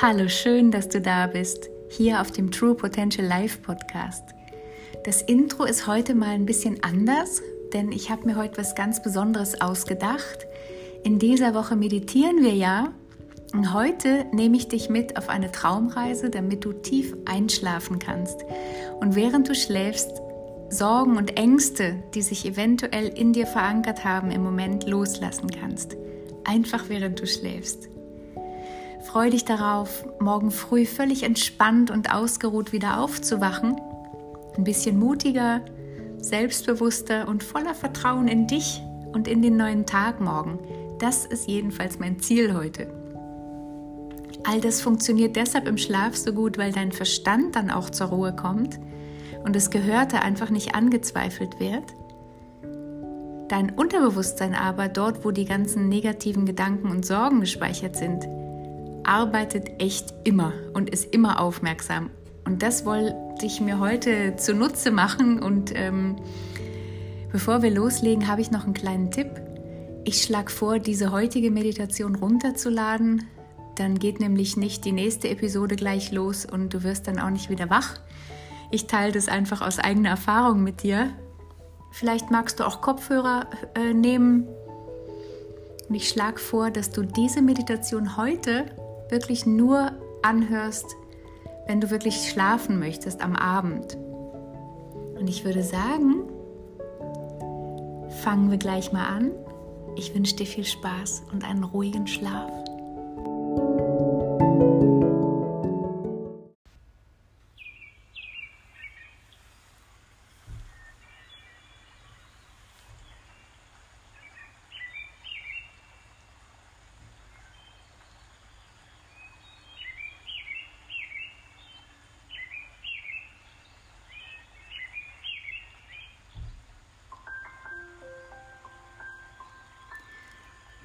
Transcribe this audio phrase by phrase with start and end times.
[0.00, 4.22] Hallo, schön, dass du da bist, hier auf dem True Potential Life Podcast.
[5.04, 9.02] Das Intro ist heute mal ein bisschen anders, denn ich habe mir heute was ganz
[9.02, 10.46] Besonderes ausgedacht.
[11.02, 12.92] In dieser Woche meditieren wir ja
[13.52, 18.44] und heute nehme ich dich mit auf eine Traumreise, damit du tief einschlafen kannst.
[19.00, 20.12] Und während du schläfst,
[20.70, 25.96] Sorgen und Ängste, die sich eventuell in dir verankert haben, im Moment loslassen kannst.
[26.44, 27.88] Einfach während du schläfst.
[29.00, 33.80] Freu dich darauf, morgen früh völlig entspannt und ausgeruht wieder aufzuwachen.
[34.56, 35.60] Ein bisschen mutiger,
[36.18, 40.58] selbstbewusster und voller Vertrauen in dich und in den neuen Tag morgen.
[40.98, 42.92] Das ist jedenfalls mein Ziel heute.
[44.44, 48.34] All das funktioniert deshalb im Schlaf so gut, weil dein Verstand dann auch zur Ruhe
[48.34, 48.80] kommt
[49.44, 51.84] und das Gehörte einfach nicht angezweifelt wird.
[53.48, 58.26] Dein Unterbewusstsein aber, dort wo die ganzen negativen Gedanken und Sorgen gespeichert sind,
[59.08, 62.10] arbeitet echt immer und ist immer aufmerksam.
[62.44, 65.42] Und das wollte ich mir heute zunutze machen.
[65.42, 66.16] Und ähm,
[67.32, 69.28] bevor wir loslegen, habe ich noch einen kleinen Tipp.
[70.04, 73.24] Ich schlage vor, diese heutige Meditation runterzuladen.
[73.76, 77.48] Dann geht nämlich nicht die nächste Episode gleich los und du wirst dann auch nicht
[77.48, 78.00] wieder wach.
[78.70, 81.10] Ich teile das einfach aus eigener Erfahrung mit dir.
[81.92, 84.46] Vielleicht magst du auch Kopfhörer äh, nehmen.
[85.88, 88.66] Und ich schlage vor, dass du diese Meditation heute
[89.10, 89.92] wirklich nur
[90.22, 90.96] anhörst,
[91.66, 93.96] wenn du wirklich schlafen möchtest am Abend.
[95.18, 96.24] Und ich würde sagen,
[98.22, 99.32] fangen wir gleich mal an.
[99.96, 102.50] Ich wünsche dir viel Spaß und einen ruhigen Schlaf.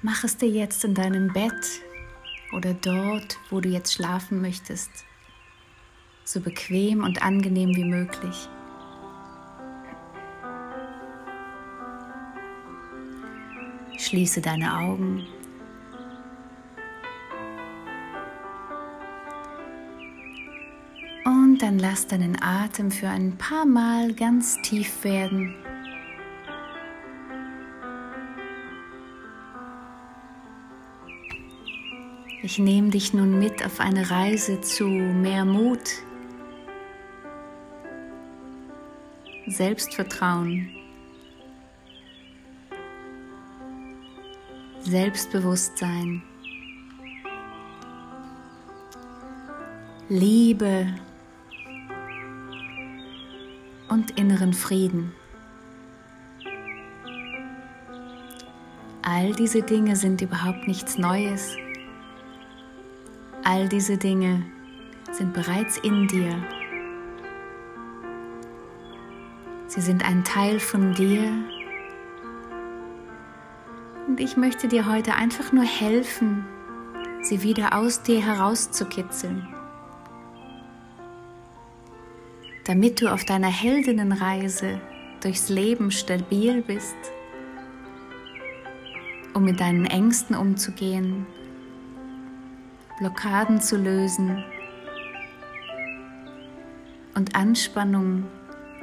[0.06, 1.80] Mach es dir jetzt in deinem Bett
[2.52, 4.90] oder dort, wo du jetzt schlafen möchtest,
[6.24, 8.50] so bequem und angenehm wie möglich.
[13.96, 15.26] Schließe deine Augen.
[21.24, 25.63] Und dann lass deinen Atem für ein paar Mal ganz tief werden.
[32.44, 35.88] Ich nehme dich nun mit auf eine Reise zu mehr Mut,
[39.46, 40.68] Selbstvertrauen,
[44.80, 46.22] Selbstbewusstsein,
[50.10, 50.92] Liebe
[53.88, 55.14] und inneren Frieden.
[59.00, 61.56] All diese Dinge sind überhaupt nichts Neues.
[63.46, 64.42] All diese Dinge
[65.12, 66.34] sind bereits in dir.
[69.66, 71.30] Sie sind ein Teil von dir.
[74.08, 76.46] Und ich möchte dir heute einfach nur helfen,
[77.20, 79.46] sie wieder aus dir herauszukitzeln.
[82.64, 84.80] Damit du auf deiner Heldinnenreise
[85.22, 86.96] durchs Leben stabil bist,
[89.34, 91.26] um mit deinen Ängsten umzugehen
[92.98, 94.44] Blockaden zu lösen
[97.14, 98.26] und Anspannung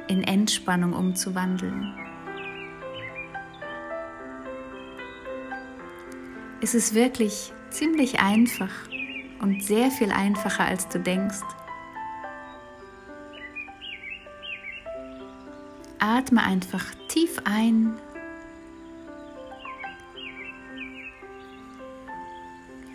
[0.08, 1.94] in Entspannung umzuwandeln.
[6.60, 8.70] Es ist wirklich ziemlich einfach
[9.40, 11.40] und sehr viel einfacher, als du denkst.
[15.98, 17.94] Atme einfach tief ein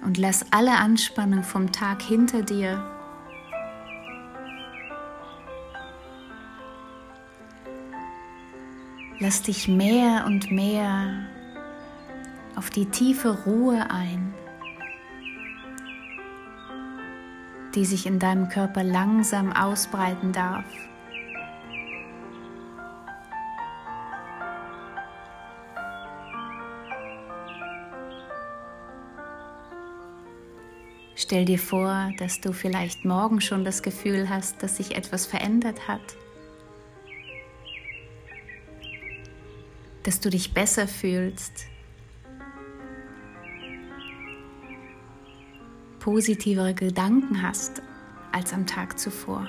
[0.07, 2.81] und lass alle Anspannung vom Tag hinter dir.
[9.19, 11.27] Lass dich mehr und mehr
[12.55, 14.33] auf die tiefe Ruhe ein,
[17.75, 20.63] die sich in deinem Körper langsam ausbreiten darf.
[31.27, 35.89] Stell dir vor, dass du vielleicht morgen schon das Gefühl hast, dass sich etwas verändert
[35.89, 36.15] hat.
[40.03, 41.67] Dass du dich besser fühlst.
[46.07, 47.81] positivere Gedanken hast
[48.31, 49.45] als am Tag zuvor.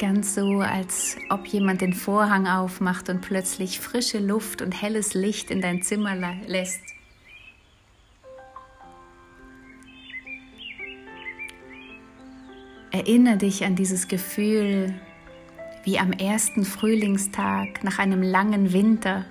[0.00, 5.50] Ganz so, als ob jemand den Vorhang aufmacht und plötzlich frische Luft und helles Licht
[5.50, 6.16] in dein Zimmer
[6.46, 6.80] lässt.
[12.90, 14.94] Erinnere dich an dieses Gefühl
[15.84, 19.26] wie am ersten Frühlingstag nach einem langen Winter.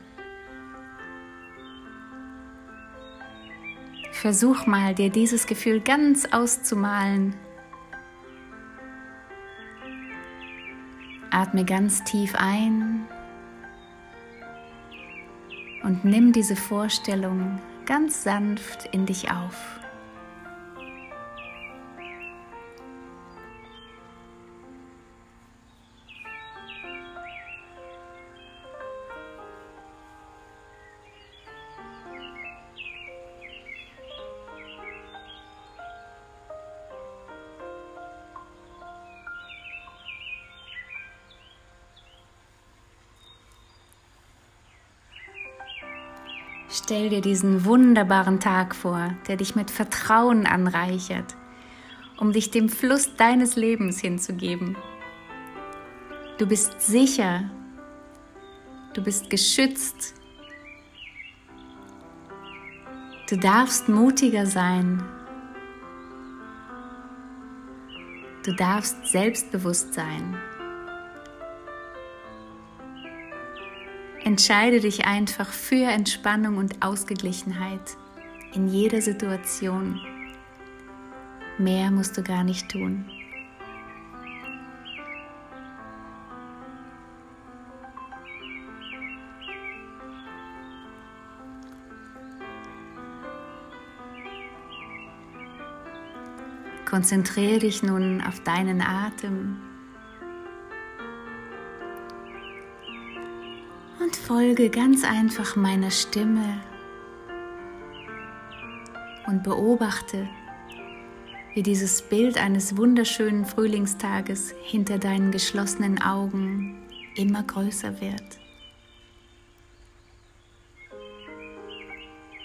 [4.11, 7.33] Versuch mal, dir dieses Gefühl ganz auszumalen.
[11.31, 13.05] Atme ganz tief ein
[15.83, 19.79] und nimm diese Vorstellung ganz sanft in dich auf.
[46.89, 51.35] Stell dir diesen wunderbaren Tag vor, der dich mit Vertrauen anreichert,
[52.17, 54.75] um dich dem Fluss deines Lebens hinzugeben.
[56.39, 57.43] Du bist sicher,
[58.95, 60.15] du bist geschützt,
[63.29, 65.03] du darfst mutiger sein,
[68.43, 70.39] du darfst selbstbewusst sein.
[74.29, 77.97] Entscheide dich einfach für Entspannung und Ausgeglichenheit
[78.53, 79.99] in jeder Situation.
[81.57, 83.09] Mehr musst du gar nicht tun.
[96.85, 99.68] Konzentriere dich nun auf deinen Atem
[104.09, 106.63] und folge ganz einfach meiner Stimme
[109.27, 110.27] und beobachte,
[111.53, 116.75] wie dieses Bild eines wunderschönen Frühlingstages hinter deinen geschlossenen Augen
[117.17, 118.39] immer größer wird.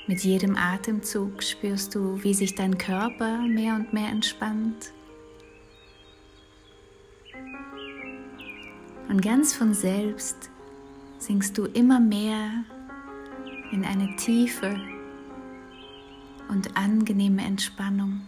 [0.07, 4.93] Mit jedem Atemzug spürst du, wie sich dein Körper mehr und mehr entspannt.
[9.09, 10.51] Und ganz von selbst
[11.27, 12.65] sinkst du immer mehr
[13.73, 14.79] in eine tiefe
[16.51, 18.21] und angenehme Entspannung,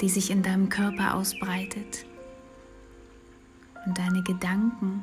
[0.00, 2.06] die sich in deinem Körper ausbreitet
[3.84, 5.02] und deine Gedanken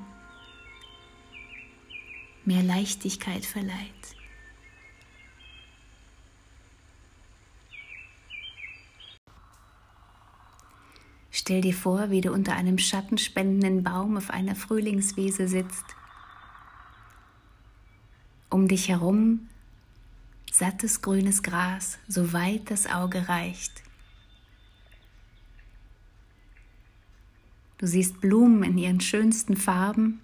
[2.44, 4.20] mehr Leichtigkeit verleiht.
[11.51, 15.83] Stell dir vor, wie du unter einem schattenspendenden Baum auf einer Frühlingswiese sitzt.
[18.50, 19.50] Um dich herum
[20.50, 23.83] sattes grünes Gras, so weit das Auge reicht.
[27.80, 30.21] Du siehst Blumen in ihren schönsten Farben.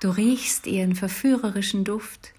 [0.00, 2.32] Du riechst ihren verführerischen Duft.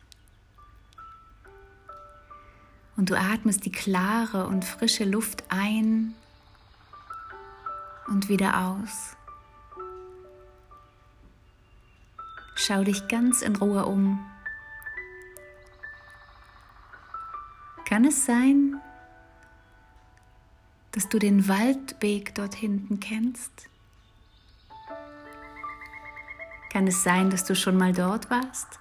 [2.98, 6.13] Und du atmest die klare und frische Luft ein
[8.07, 9.15] und wieder aus.
[12.55, 14.25] Schau dich ganz in Ruhe um.
[17.88, 18.81] Kann es sein,
[20.91, 23.69] dass du den Waldweg dort hinten kennst?
[26.71, 28.79] Kann es sein, dass du schon mal dort warst?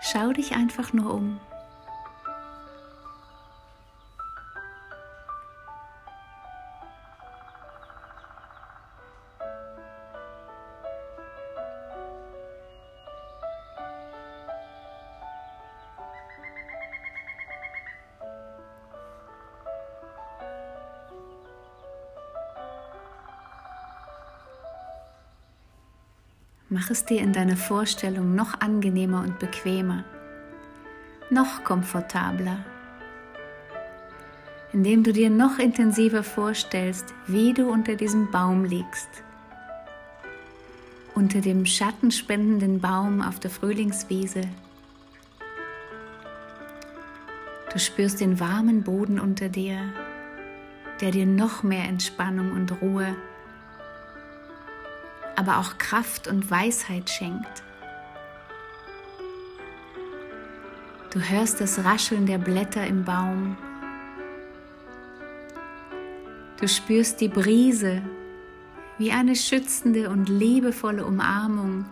[0.00, 1.40] Schau dich einfach nur um.
[26.82, 30.02] Mach es dir in deiner Vorstellung noch angenehmer und bequemer,
[31.30, 32.58] noch komfortabler,
[34.72, 39.08] indem du dir noch intensiver vorstellst, wie du unter diesem Baum liegst,
[41.14, 44.40] unter dem schattenspendenden Baum auf der Frühlingswiese.
[47.72, 49.78] Du spürst den warmen Boden unter dir,
[51.00, 53.14] der dir noch mehr Entspannung und Ruhe
[55.36, 57.62] aber auch Kraft und Weisheit schenkt.
[61.12, 63.56] Du hörst das Rascheln der Blätter im Baum.
[66.58, 68.02] Du spürst die Brise
[68.98, 71.84] wie eine schützende und liebevolle Umarmung,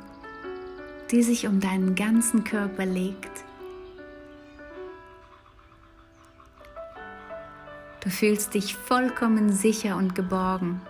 [1.11, 3.45] die sich um deinen ganzen Körper legt.
[8.03, 10.81] Du fühlst dich vollkommen sicher und geborgen.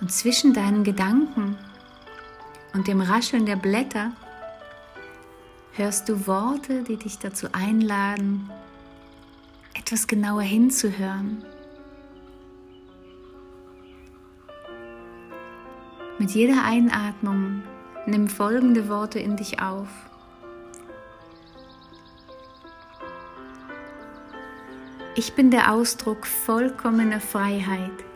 [0.00, 1.58] Und zwischen deinen Gedanken
[2.72, 4.12] und dem Rascheln der Blätter
[5.74, 8.50] hörst du Worte, die dich dazu einladen,
[9.74, 11.44] etwas genauer hinzuhören.
[16.18, 17.62] Mit jeder Einatmung
[18.06, 19.88] nimm folgende Worte in dich auf.
[25.14, 28.09] Ich bin der Ausdruck vollkommener Freiheit.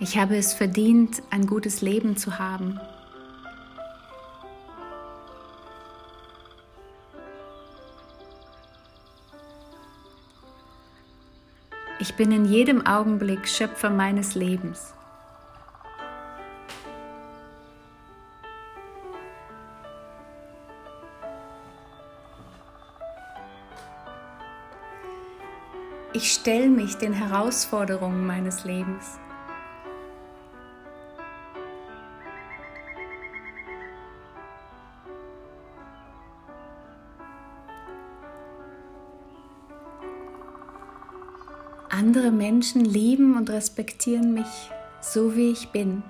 [0.00, 2.78] Ich habe es verdient, ein gutes Leben zu haben.
[11.98, 14.94] Ich bin in jedem Augenblick Schöpfer meines Lebens.
[26.12, 29.18] Ich stelle mich den Herausforderungen meines Lebens.
[41.98, 46.04] Andere Menschen lieben und respektieren mich so, wie ich bin.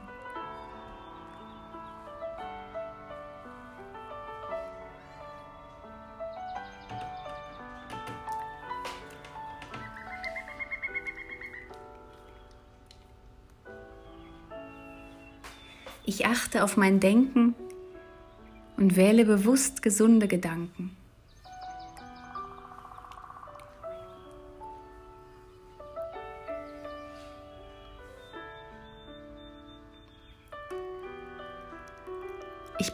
[16.05, 17.55] Ich achte auf mein Denken
[18.77, 20.95] und wähle bewusst gesunde Gedanken.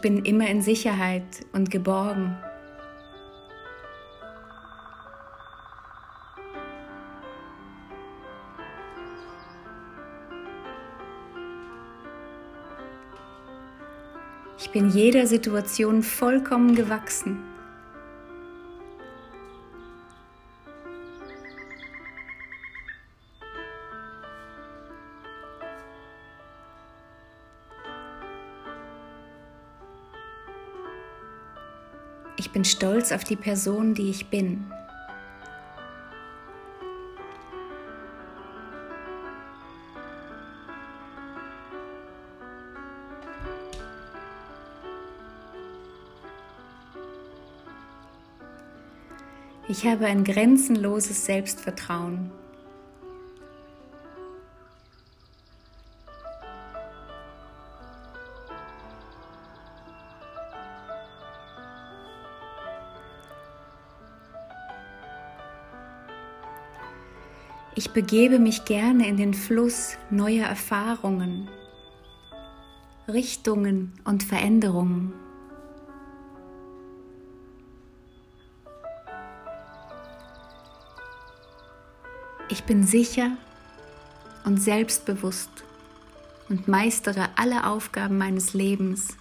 [0.04, 2.37] Bin immer in Sicherheit und geborgen.
[14.58, 17.53] Ich bin jeder Situation vollkommen gewachsen.
[32.64, 34.64] Bin stolz auf die Person, die ich bin.
[49.68, 52.30] Ich habe ein grenzenloses Selbstvertrauen.
[67.76, 71.49] Ich begebe mich gerne in den Fluss neuer Erfahrungen,
[73.09, 75.12] Richtungen und Veränderungen.
[82.49, 83.33] Ich bin sicher
[84.45, 85.64] und selbstbewusst
[86.49, 89.16] und meistere alle Aufgaben meines Lebens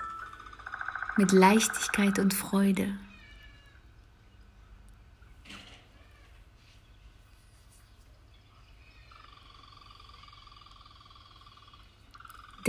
[1.18, 2.94] mit Leichtigkeit und Freude.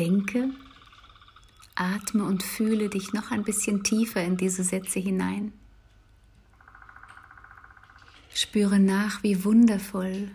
[0.05, 0.51] Denke,
[1.75, 5.55] atme und fühle dich noch ein bisschen tiefer in diese Sätze hinein.
[8.35, 10.31] Spüre nach, wie wundervoll,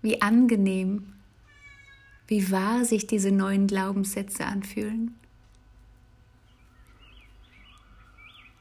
[0.00, 1.12] wie angenehm,
[2.28, 5.12] wie wahr sich diese neuen Glaubenssätze anfühlen.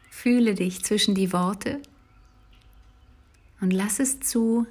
[0.09, 1.79] Fühle dich zwischen die Worte
[3.59, 4.65] und lass es zu,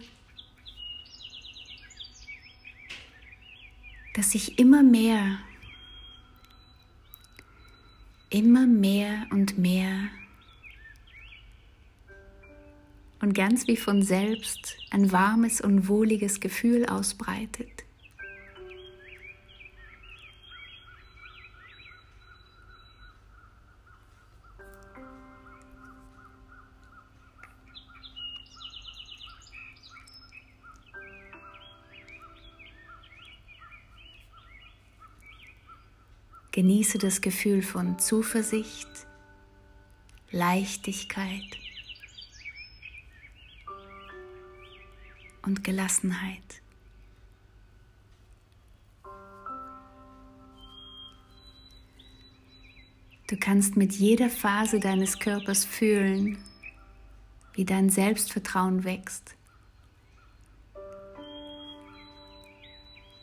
[4.20, 5.38] dass sich immer mehr,
[8.28, 10.10] immer mehr und mehr
[13.22, 17.84] und ganz wie von selbst ein warmes und wohliges Gefühl ausbreitet.
[36.61, 38.87] Genieße das Gefühl von Zuversicht,
[40.31, 41.57] Leichtigkeit
[45.40, 46.61] und Gelassenheit.
[53.26, 56.37] Du kannst mit jeder Phase deines Körpers fühlen,
[57.55, 59.35] wie dein Selbstvertrauen wächst.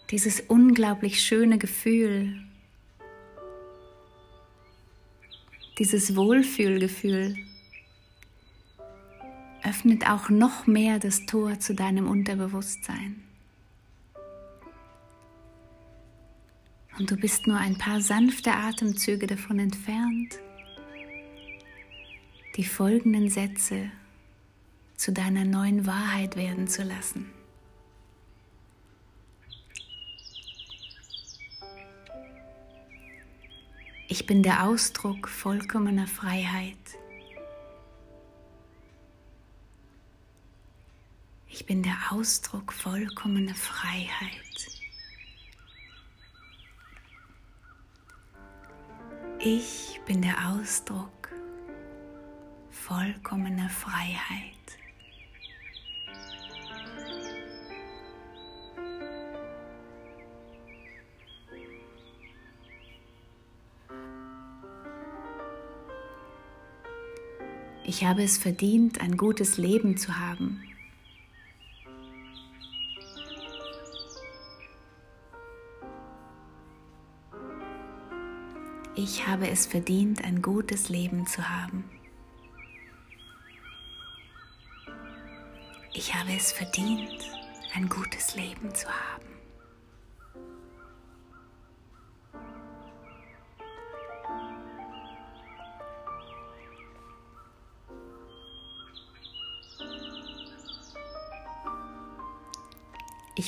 [0.09, 2.43] Dieses unglaublich schöne Gefühl,
[5.77, 7.35] dieses Wohlfühlgefühl
[9.63, 13.23] öffnet auch noch mehr das Tor zu deinem Unterbewusstsein.
[16.97, 20.39] Und du bist nur ein paar sanfte Atemzüge davon entfernt,
[22.55, 23.91] die folgenden Sätze
[24.95, 27.36] zu deiner neuen Wahrheit werden zu lassen.
[34.09, 36.77] Ich bin der Ausdruck vollkommener Freiheit.
[41.49, 44.37] Ich bin der Ausdruck vollkommener Freiheit.
[49.39, 51.33] Ich bin der Ausdruck
[52.69, 54.53] vollkommener Freiheit.
[67.99, 70.61] Ich habe es verdient, ein gutes Leben zu haben.
[78.93, 81.85] Ich habe es verdient, ein gutes Leben zu haben.
[85.91, 87.09] Ich habe es verdient,
[87.73, 89.26] ein gutes Leben zu haben.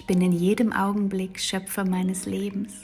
[0.10, 2.82] Bin in jedem Augenblick Schöpfer meines Lebens.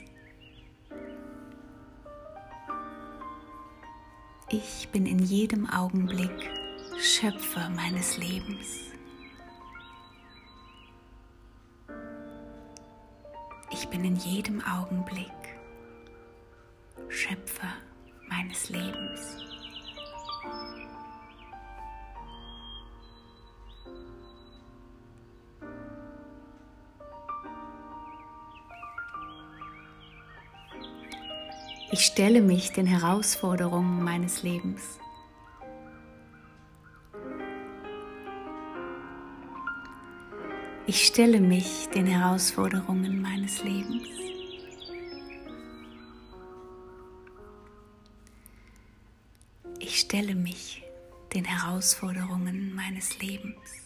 [4.48, 6.52] Ich bin in jedem Augenblick
[7.00, 8.92] Schöpfer meines Lebens.
[13.72, 15.32] Ich bin in jedem Augenblick
[17.10, 17.74] Schöpfer
[18.30, 19.55] meines Lebens.
[31.98, 35.00] Ich stelle mich den Herausforderungen meines Lebens.
[40.88, 44.10] Ich stelle mich den Herausforderungen meines Lebens.
[49.80, 50.84] Ich stelle mich
[51.34, 53.85] den Herausforderungen meines Lebens.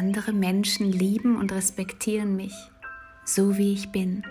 [0.00, 2.54] Andere Menschen lieben und respektieren mich,
[3.26, 4.24] so wie ich bin.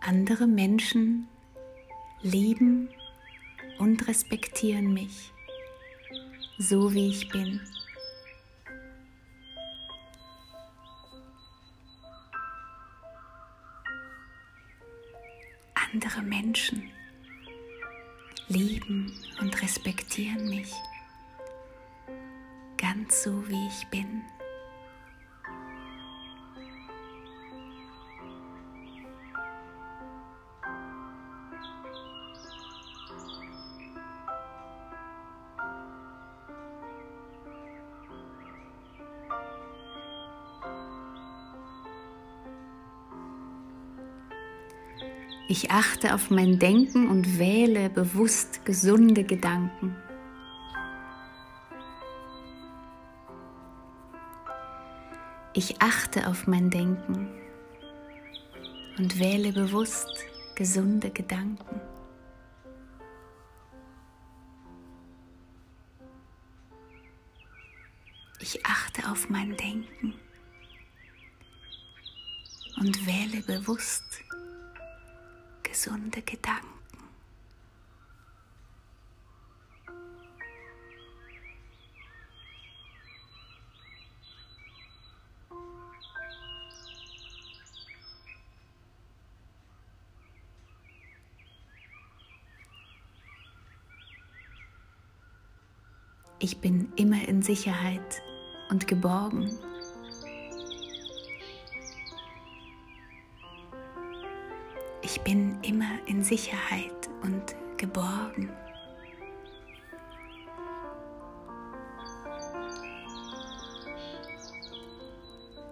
[0.00, 1.26] Andere Menschen
[2.22, 2.88] lieben
[3.80, 5.32] und respektieren mich,
[6.56, 7.60] so wie ich bin.
[15.92, 16.92] Andere Menschen
[18.86, 20.72] lieben und respektieren mich
[22.76, 24.15] ganz so, wie ich bin.
[45.48, 49.94] Ich achte auf mein Denken und wähle bewusst gesunde Gedanken.
[55.52, 57.28] Ich achte auf mein Denken
[58.98, 60.10] und wähle bewusst
[60.56, 61.80] gesunde Gedanken.
[68.40, 70.14] Ich achte auf mein Denken
[72.78, 74.25] und wähle bewusst
[75.76, 76.64] gesunde Gedanken.
[96.38, 98.22] Ich bin immer in Sicherheit
[98.70, 99.50] und geborgen.
[105.08, 108.50] Ich bin immer in Sicherheit und geborgen.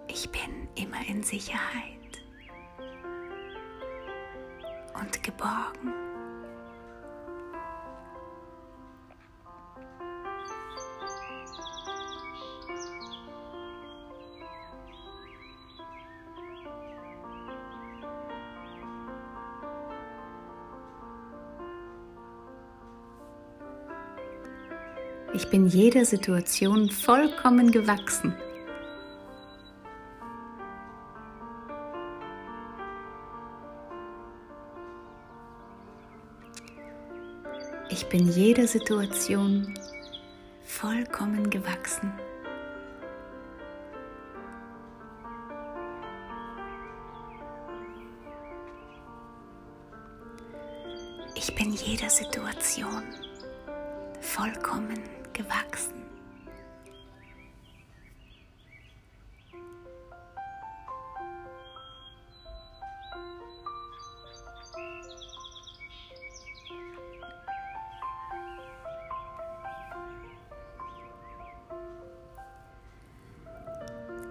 [0.07, 2.23] Ich bin immer in Sicherheit
[4.93, 5.94] und geborgen.
[25.67, 28.35] Jeder Situation vollkommen gewachsen.
[37.89, 39.73] Ich bin jeder Situation
[40.63, 42.13] vollkommen gewachsen.
[51.33, 53.03] Ich bin jeder Situation
[54.21, 55.93] vollkommen gewachsen.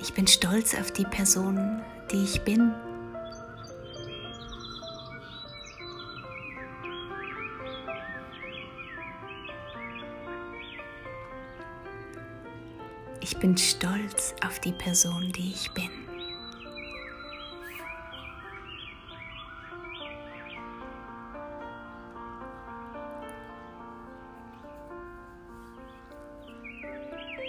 [0.00, 2.72] Ich bin stolz auf die Person, die ich bin.
[13.44, 15.90] Bin stolz auf die Person, die ich bin.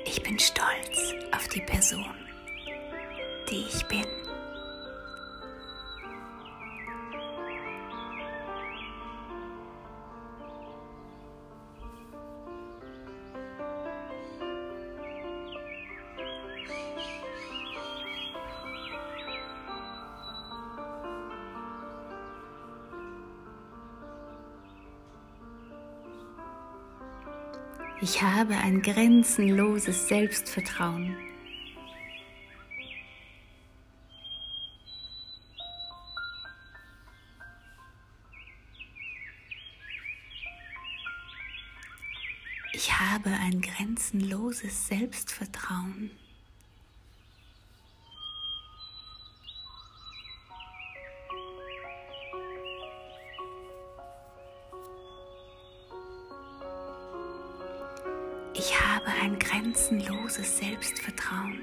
[0.05, 2.03] Ich bin stolz auf die Person,
[3.49, 4.05] die ich bin.
[28.15, 31.17] Ich habe ein grenzenloses Selbstvertrauen.
[42.71, 46.09] Ich habe ein grenzenloses Selbstvertrauen.
[59.21, 61.59] Ein grenzenloses Selbstvertrauen.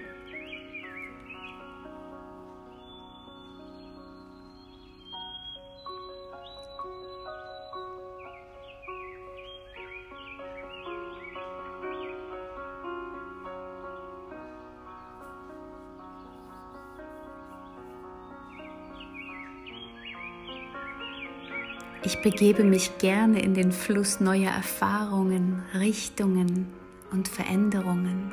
[22.04, 26.81] Ich begebe mich gerne in den Fluss neuer Erfahrungen, Richtungen
[27.12, 28.32] und Veränderungen.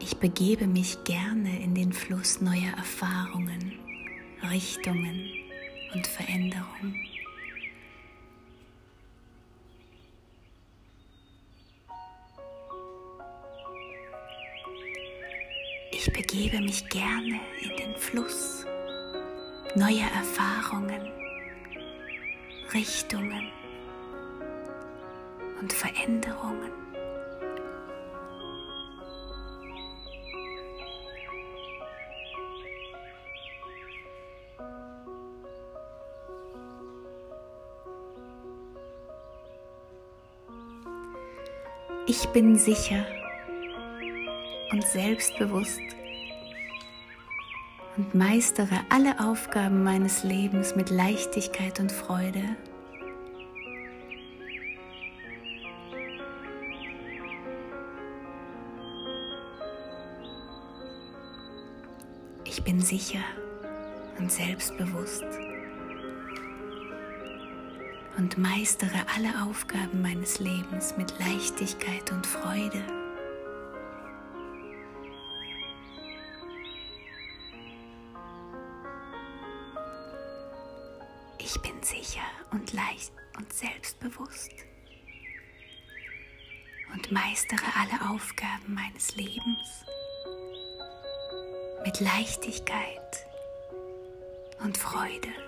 [0.00, 3.72] Ich begebe mich gerne in den Fluss neuer Erfahrungen,
[4.50, 5.30] Richtungen
[5.94, 7.15] und Veränderungen.
[16.36, 18.66] Begebe mich gerne in den Fluss
[19.74, 21.10] neuer Erfahrungen,
[22.74, 23.50] Richtungen
[25.58, 26.72] und Veränderungen.
[42.06, 43.06] Ich bin sicher
[44.70, 45.80] und selbstbewusst
[47.96, 52.42] und meistere alle Aufgaben meines Lebens mit Leichtigkeit und Freude.
[62.44, 63.24] Ich bin sicher
[64.18, 65.24] und selbstbewusst
[68.18, 72.95] und meistere alle Aufgaben meines Lebens mit Leichtigkeit und Freude.
[81.56, 84.52] Ich bin sicher und leicht und selbstbewusst
[86.92, 89.86] und meistere alle Aufgaben meines Lebens
[91.82, 93.26] mit Leichtigkeit
[94.62, 95.45] und Freude.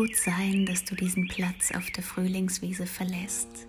[0.00, 3.66] Gut sein, dass du diesen Platz auf der Frühlingswiese verlässt,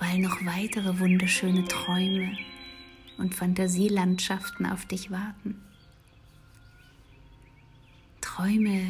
[0.00, 2.38] weil noch weitere wunderschöne Träume
[3.18, 5.60] und Fantasielandschaften auf dich warten.
[8.22, 8.80] Träume,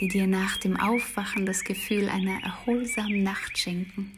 [0.00, 4.10] die dir nach dem Aufwachen das Gefühl einer erholsamen Nacht schenken.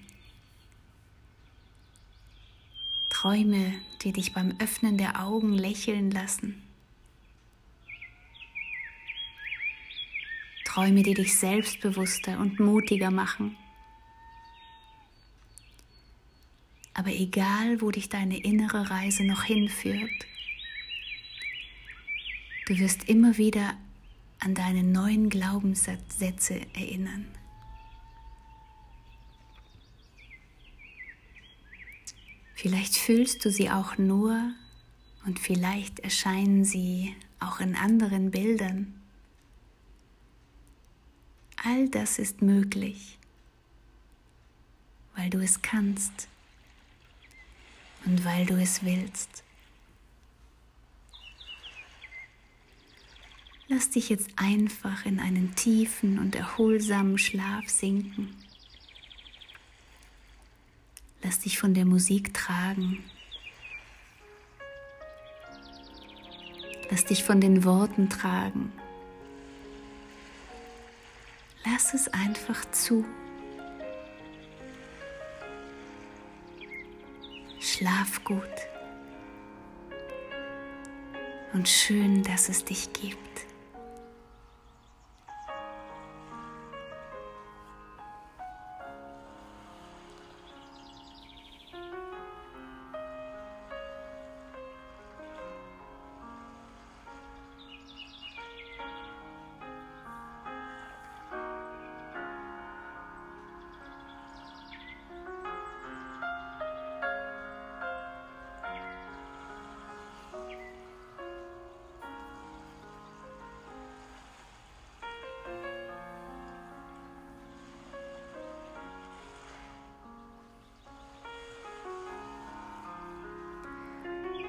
[3.11, 6.66] Träume, die dich beim Öffnen der Augen lächeln lassen
[10.77, 13.57] Träume, die dich selbstbewusster und mutiger machen.
[16.93, 20.27] Aber egal, wo dich deine innere Reise noch hinführt,
[22.67, 23.73] du wirst immer wieder
[24.39, 27.25] an deine neuen Glaubenssätze erinnern.
[32.55, 34.53] Vielleicht fühlst du sie auch nur
[35.25, 39.06] und vielleicht erscheinen sie auch in anderen Bildern.
[41.69, 43.19] All das ist möglich,
[45.17, 46.29] weil du es kannst
[48.05, 49.43] und weil du es willst.
[53.67, 58.37] Lass dich jetzt einfach in einen tiefen und erholsamen Schlaf sinken.
[61.25, 63.03] Lass dich von der Musik tragen.
[66.91, 68.71] Lass dich von den Worten tragen.
[71.69, 73.05] Lass es einfach zu.
[77.59, 78.43] Schlaf gut.
[81.53, 83.26] Und schön, dass es dich gibt.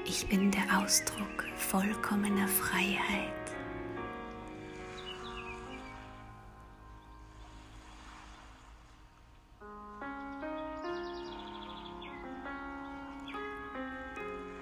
[0.10, 3.34] Ich bin der Ausdruck vollkommener Freiheit.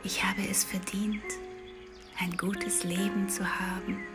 [0.04, 1.22] Ich habe es verdient,
[2.20, 4.15] ein gutes Leben zu haben.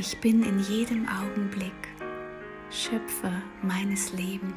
[0.00, 1.72] Ich bin in jedem Augenblick
[2.70, 4.54] Schöpfer meines Lebens.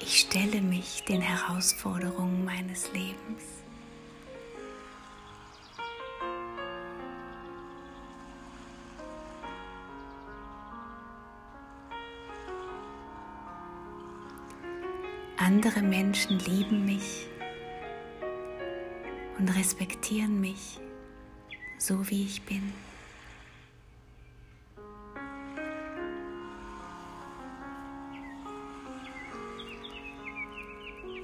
[0.00, 3.62] Ich stelle mich den Herausforderungen meines Lebens.
[15.46, 17.28] Andere Menschen lieben mich
[19.38, 20.80] und respektieren mich
[21.78, 22.72] so wie ich bin.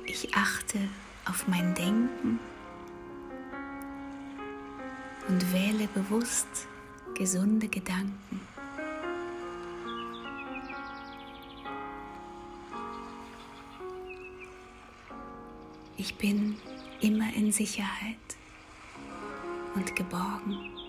[0.07, 0.79] Ich achte
[1.29, 2.39] auf mein Denken
[5.27, 6.69] und wähle bewusst
[7.17, 8.12] gesunde Gedanken.
[16.05, 16.57] Ich bin
[17.01, 18.17] immer in Sicherheit
[19.77, 20.82] und geborgen.